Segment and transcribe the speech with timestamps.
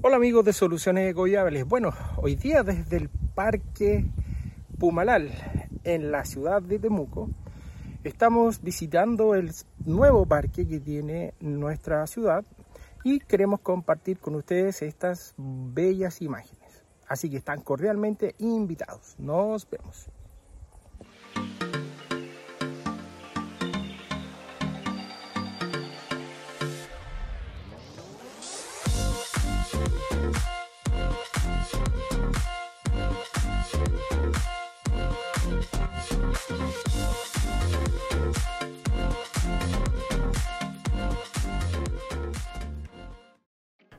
[0.00, 1.66] Hola amigos de Soluciones Ecoviables.
[1.66, 4.06] Bueno, hoy día desde el Parque
[4.78, 5.32] Pumalal
[5.82, 7.28] en la ciudad de Temuco
[8.04, 9.50] estamos visitando el
[9.84, 12.44] nuevo parque que tiene nuestra ciudad
[13.02, 16.84] y queremos compartir con ustedes estas bellas imágenes.
[17.08, 19.16] Así que están cordialmente invitados.
[19.18, 20.08] Nos vemos.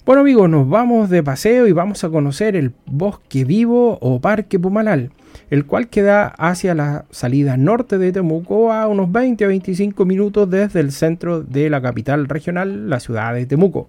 [0.09, 4.57] Bueno amigos, nos vamos de paseo y vamos a conocer el bosque vivo o parque
[4.57, 5.11] Pumalal,
[5.51, 10.49] el cual queda hacia la salida norte de Temuco a unos 20 a 25 minutos
[10.49, 13.87] desde el centro de la capital regional, la ciudad de Temuco.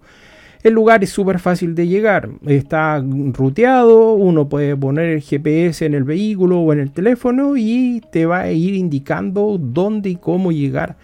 [0.63, 5.95] El lugar es súper fácil de llegar, está ruteado, uno puede poner el GPS en
[5.95, 10.53] el vehículo o en el teléfono y te va a ir indicando dónde y cómo
[10.53, 10.97] llegar.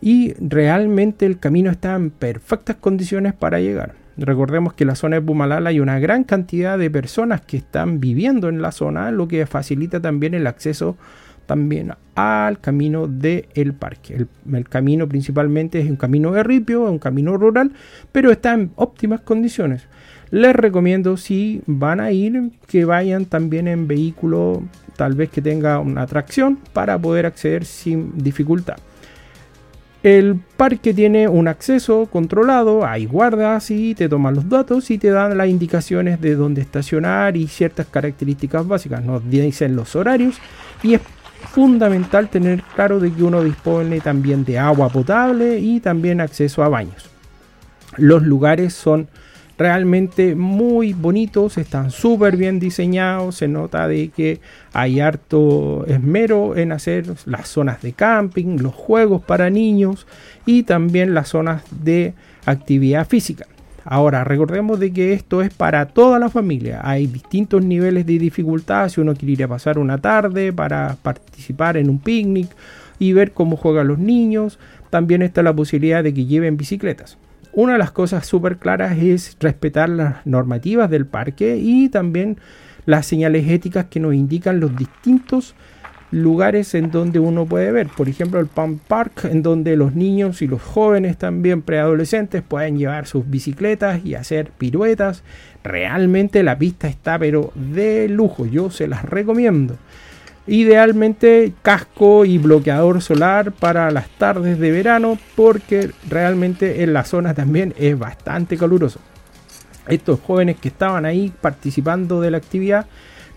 [0.00, 4.03] Y realmente el camino está en perfectas condiciones para llegar.
[4.16, 8.48] Recordemos que la zona de Pumalala hay una gran cantidad de personas que están viviendo
[8.48, 10.96] en la zona, lo que facilita también el acceso
[11.46, 14.26] también al camino del parque.
[14.50, 17.72] El, camino principalmente es un camino de ripio, un camino rural,
[18.12, 19.86] pero está en óptimas condiciones.
[20.30, 24.62] Les recomiendo si van a ir que vayan también en vehículo
[24.96, 28.76] tal vez que tenga una tracción para poder acceder sin dificultad.
[30.04, 35.08] El parque tiene un acceso controlado, hay guardas y te toman los datos y te
[35.08, 39.02] dan las indicaciones de dónde estacionar y ciertas características básicas.
[39.02, 40.36] Nos dicen los horarios
[40.82, 41.00] y es
[41.52, 46.68] fundamental tener claro de que uno dispone también de agua potable y también acceso a
[46.68, 47.08] baños.
[47.96, 49.08] Los lugares son
[49.56, 54.40] realmente muy bonitos, están súper bien diseñados, se nota de que
[54.72, 60.06] hay harto esmero en hacer las zonas de camping, los juegos para niños
[60.46, 62.14] y también las zonas de
[62.46, 63.46] actividad física.
[63.84, 66.80] Ahora, recordemos de que esto es para toda la familia.
[66.82, 68.88] Hay distintos niveles de dificultad.
[68.88, 72.48] Si uno quiere ir a pasar una tarde para participar en un picnic
[72.98, 77.18] y ver cómo juegan los niños, también está la posibilidad de que lleven bicicletas.
[77.56, 82.38] Una de las cosas súper claras es respetar las normativas del parque y también
[82.84, 85.54] las señales éticas que nos indican los distintos
[86.10, 87.86] lugares en donde uno puede ver.
[87.88, 92.76] Por ejemplo, el Pump Park, en donde los niños y los jóvenes también preadolescentes pueden
[92.76, 95.22] llevar sus bicicletas y hacer piruetas.
[95.62, 99.76] Realmente la pista está pero de lujo, yo se las recomiendo.
[100.46, 107.32] Idealmente casco y bloqueador solar para las tardes de verano porque realmente en la zona
[107.32, 109.00] también es bastante caluroso.
[109.88, 112.86] Estos jóvenes que estaban ahí participando de la actividad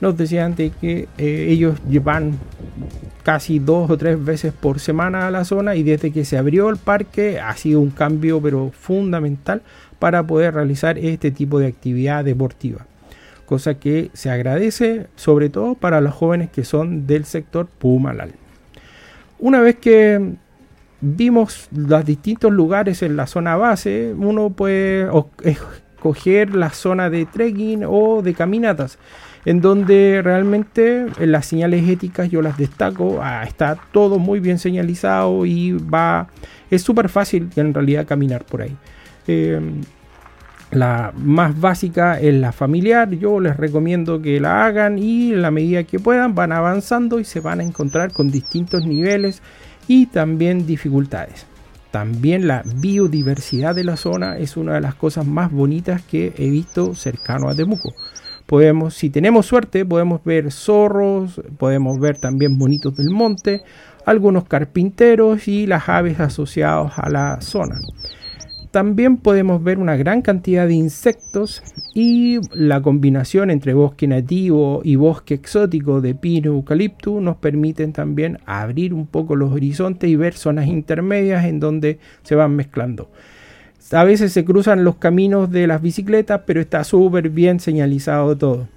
[0.01, 2.37] nos decían de que eh, ellos llevan
[3.23, 6.69] casi dos o tres veces por semana a la zona y desde que se abrió
[6.69, 9.61] el parque ha sido un cambio pero fundamental
[9.97, 12.85] para poder realizar este tipo de actividad deportiva
[13.47, 18.33] cosa que se agradece sobre todo para los jóvenes que son del sector Pumalal.
[19.39, 20.35] Una vez que
[20.99, 25.09] vimos los distintos lugares en la zona base, uno puede
[25.43, 28.99] escoger la zona de trekking o de caminatas,
[29.45, 35.45] en donde realmente las señales éticas yo las destaco, ah, está todo muy bien señalizado
[35.45, 36.27] y va,
[36.69, 38.75] es súper fácil en realidad caminar por ahí.
[39.27, 39.61] Eh,
[40.71, 43.09] la más básica es la familiar.
[43.11, 47.23] Yo les recomiendo que la hagan y en la medida que puedan van avanzando y
[47.23, 49.41] se van a encontrar con distintos niveles
[49.87, 51.45] y también dificultades.
[51.91, 56.49] También la biodiversidad de la zona es una de las cosas más bonitas que he
[56.49, 57.93] visto cercano a Temuco.
[58.45, 63.63] Podemos, si tenemos suerte, podemos ver zorros, podemos ver también bonitos del monte,
[64.05, 67.79] algunos carpinteros y las aves asociados a la zona.
[68.77, 71.63] También podemos ver una gran cantidad de insectos
[71.95, 78.37] y la combinación entre bosque nativo y bosque exótico de pino eucalipto nos permiten también
[78.45, 83.09] abrir un poco los horizontes y ver zonas intermedias en donde se van mezclando.
[83.93, 88.67] A veces se cruzan los caminos de las bicicletas, pero está súper bien señalizado todo.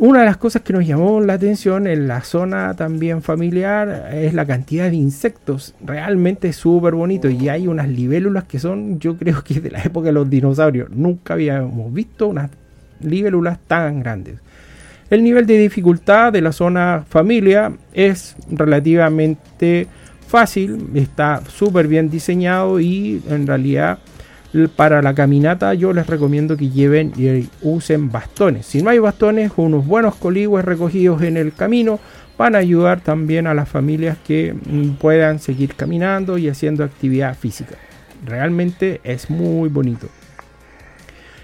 [0.00, 4.34] Una de las cosas que nos llamó la atención en la zona también familiar es
[4.34, 5.72] la cantidad de insectos.
[5.84, 7.30] Realmente súper bonito.
[7.30, 10.90] Y hay unas libélulas que son, yo creo que de la época de los dinosaurios.
[10.90, 12.50] Nunca habíamos visto unas
[13.00, 14.40] libélulas tan grandes.
[15.10, 19.86] El nivel de dificultad de la zona familia es relativamente
[20.26, 20.88] fácil.
[20.94, 24.00] Está súper bien diseñado y en realidad
[24.76, 28.66] para la caminata yo les recomiendo que lleven y usen bastones.
[28.66, 31.98] Si no hay bastones, unos buenos coligües recogidos en el camino
[32.38, 37.36] van a ayudar también a las familias que mm, puedan seguir caminando y haciendo actividad
[37.36, 37.76] física.
[38.24, 40.08] Realmente es muy bonito.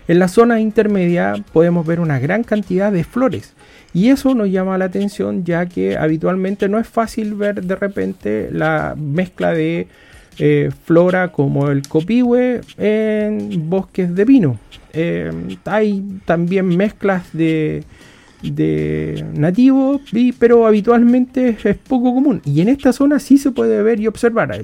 [0.09, 3.55] En la zona intermedia podemos ver una gran cantidad de flores
[3.93, 8.49] y eso nos llama la atención ya que habitualmente no es fácil ver de repente
[8.51, 9.87] la mezcla de
[10.39, 14.59] eh, flora como el copihue en bosques de pino.
[14.93, 15.31] Eh,
[15.65, 17.85] hay también mezclas de,
[18.43, 20.01] de nativos,
[20.39, 22.41] pero habitualmente es poco común.
[22.45, 24.63] Y en esta zona sí se puede ver y observar.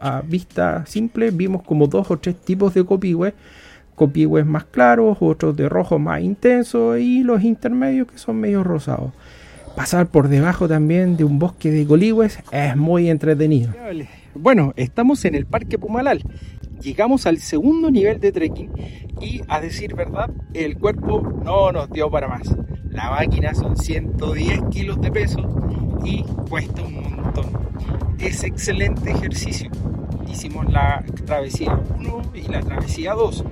[0.00, 3.34] A, vista simple vimos como dos o tres tipos de copihue.
[3.94, 9.12] Copihue más claros, otros de rojo más intenso y los intermedios que son medio rosados.
[9.76, 13.72] Pasar por debajo también de un bosque de coligües es muy entretenido.
[14.34, 16.22] Bueno, estamos en el Parque Pumalal.
[16.80, 18.70] Llegamos al segundo nivel de trekking
[19.20, 22.54] y a decir verdad, el cuerpo no nos dio para más.
[22.90, 27.46] La máquina son 110 kilos de peso y cuesta un montón.
[28.20, 29.68] Es excelente ejercicio.
[30.30, 33.44] Hicimos la travesía 1 y la travesía 2,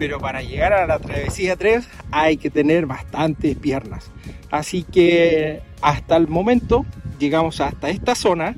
[0.00, 4.10] pero para llegar a la travesía 3 hay que tener bastantes piernas.
[4.50, 6.84] Así que hasta el momento
[7.20, 8.56] llegamos hasta esta zona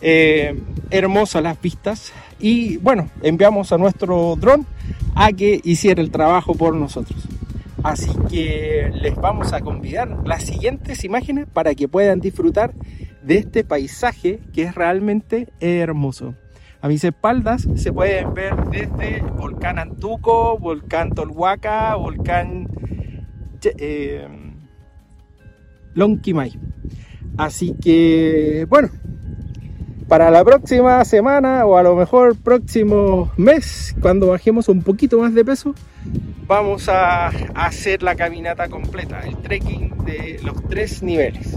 [0.00, 0.54] eh,
[0.90, 4.66] hermosas las vistas y bueno, enviamos a nuestro dron
[5.14, 7.26] a que hiciera el trabajo por nosotros.
[7.82, 12.74] Así que les vamos a convidar las siguientes imágenes para que puedan disfrutar
[13.22, 16.34] de este paisaje que es realmente hermoso.
[16.82, 22.68] A mis espaldas se pueden ver desde Volcán Antuco, Volcán Tolhuaca, Volcán
[23.62, 24.26] eh,
[25.94, 26.58] Lonquimay.
[27.36, 28.88] Así que, bueno,
[30.10, 35.32] para la próxima semana o a lo mejor próximo mes, cuando bajemos un poquito más
[35.34, 35.72] de peso,
[36.48, 41.56] vamos a hacer la caminata completa, el trekking de los tres niveles.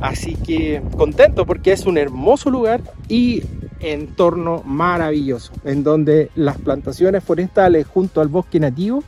[0.00, 2.80] Así que contento porque es un hermoso lugar
[3.10, 3.42] y
[3.80, 9.04] entorno maravilloso, en donde las plantaciones forestales junto al bosque nativo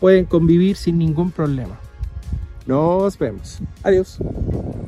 [0.00, 1.78] pueden convivir sin ningún problema.
[2.66, 3.60] Nos vemos.
[3.82, 4.18] Adiós.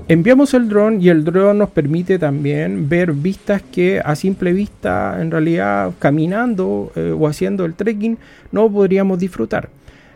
[0.08, 5.19] Enviamos el dron y el dron nos permite también ver vistas que a simple vista,
[5.20, 8.19] en realidad caminando eh, o haciendo el trekking,
[8.50, 9.69] no podríamos disfrutar.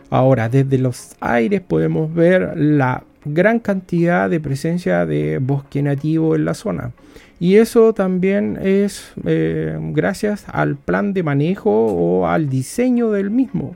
[0.09, 6.45] Ahora, desde los aires podemos ver la gran cantidad de presencia de bosque nativo en
[6.45, 6.91] la zona.
[7.39, 13.75] Y eso también es eh, gracias al plan de manejo o al diseño del mismo.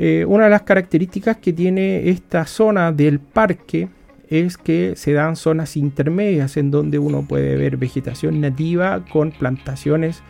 [0.00, 3.88] Eh, una de las características que tiene esta zona del parque
[4.30, 10.22] es que se dan zonas intermedias en donde uno puede ver vegetación nativa con plantaciones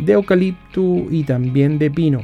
[0.00, 2.22] de eucalipto y también de pino.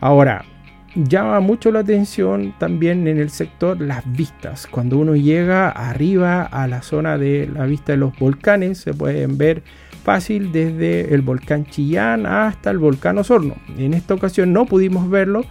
[0.00, 0.46] Ahora,
[0.94, 4.66] llama mucho la atención también en el sector las vistas.
[4.66, 9.36] Cuando uno llega arriba a la zona de la vista de los volcanes, se pueden
[9.36, 9.62] ver
[10.02, 13.56] fácil desde el volcán Chillán hasta el volcán Osorno.
[13.78, 15.44] En esta ocasión no pudimos verlo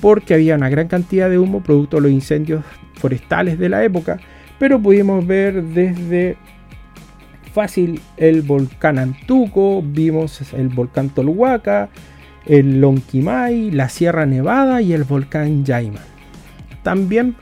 [0.00, 2.64] porque había una gran cantidad de humo producto de los incendios
[2.94, 4.18] forestales de la época,
[4.58, 6.36] pero pudimos ver desde
[7.52, 11.88] fácil el volcán Antuco, vimos el volcán Tolhuaca,
[12.44, 16.00] el Lonquimay, la Sierra Nevada y el volcán Yaima.
[16.82, 17.34] También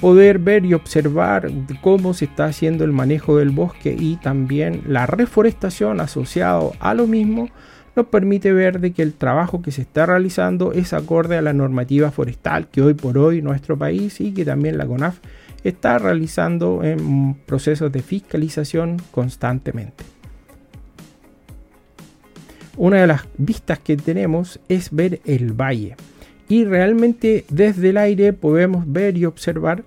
[0.00, 5.06] poder ver y observar cómo se está haciendo el manejo del bosque y también la
[5.06, 7.48] reforestación asociado a lo mismo
[7.96, 11.52] nos permite ver de que el trabajo que se está realizando es acorde a la
[11.52, 15.18] normativa forestal que hoy por hoy nuestro país y que también la CONAF
[15.64, 20.04] está realizando en procesos de fiscalización constantemente.
[22.76, 25.96] Una de las vistas que tenemos es ver el valle
[26.48, 29.84] y realmente desde el aire podemos ver y observar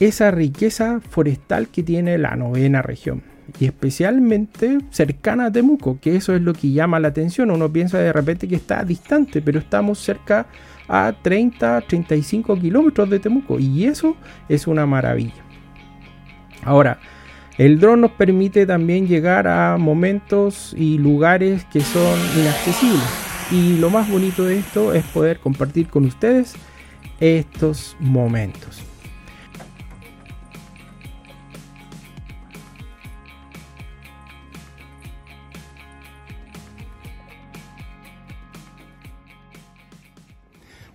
[0.00, 6.34] esa riqueza forestal que tiene la novena región y especialmente cercana a Temuco, que eso
[6.34, 7.50] es lo que llama la atención.
[7.50, 10.46] Uno piensa de repente que está distante, pero estamos cerca
[10.88, 14.16] a 30, 35 kilómetros de Temuco y eso
[14.48, 15.44] es una maravilla.
[16.64, 16.98] Ahora,
[17.58, 23.23] el dron nos permite también llegar a momentos y lugares que son inaccesibles.
[23.50, 26.54] Y lo más bonito de esto es poder compartir con ustedes
[27.20, 28.82] estos momentos.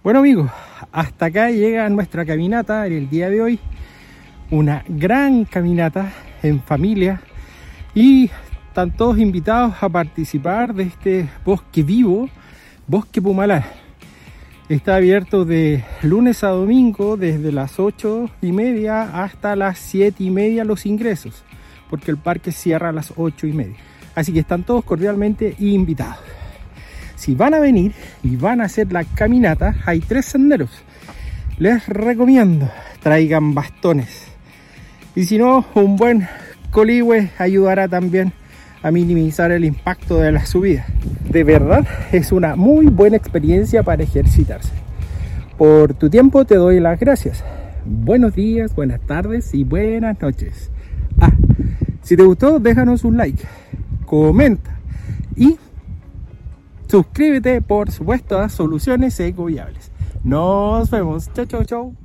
[0.02, 0.50] Bueno amigos,
[0.92, 3.60] hasta acá llega nuestra caminata en el día de hoy.
[4.50, 7.22] Una gran caminata en familia
[7.94, 8.32] y
[8.68, 12.30] están todos invitados a participar de este bosque vivo,
[12.90, 13.68] Bosque Pumalá.
[14.68, 20.32] Está abierto de lunes a domingo desde las 8 y media hasta las 7 y
[20.32, 21.44] media los ingresos,
[21.88, 23.76] porque el parque cierra a las 8 y media.
[24.16, 26.18] Así que están todos cordialmente invitados.
[27.16, 27.94] Si van a venir
[28.24, 30.72] y van a hacer la caminata, hay tres senderos.
[31.60, 32.72] Les recomiendo
[33.04, 34.26] traigan bastones.
[35.16, 36.28] Y si no, un buen
[36.72, 38.34] coligüe ayudará también
[38.82, 40.86] a minimizar el impacto de la subida.
[41.30, 44.72] De verdad es una muy buena experiencia para ejercitarse.
[45.58, 47.44] Por tu tiempo te doy las gracias.
[47.86, 50.72] Buenos días, buenas tardes y buenas noches.
[51.20, 51.32] Ah,
[52.02, 53.44] si te gustó, déjanos un like,
[54.06, 54.80] comenta
[55.36, 55.58] y
[56.88, 59.92] suscríbete, por supuesto, a Soluciones Eco Viables.
[60.24, 61.30] Nos vemos.
[61.34, 61.96] Chau, chau, chau.